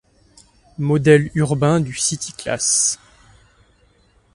[0.79, 2.97] Modèle urbain du CityClass.